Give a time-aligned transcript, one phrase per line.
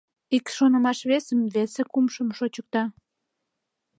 [0.37, 2.29] Ик шонымаш весым, весе— кумшым...
[2.37, 2.83] шочыкта.